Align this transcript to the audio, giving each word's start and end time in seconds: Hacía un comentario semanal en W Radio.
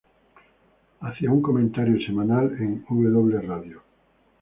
Hacía 1.01 1.29
un 1.29 1.43
comentario 1.43 2.03
semanal 2.03 2.57
en 2.59 2.83
W 2.89 3.39
Radio. 3.47 3.83